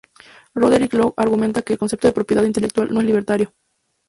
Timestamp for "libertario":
3.05-3.53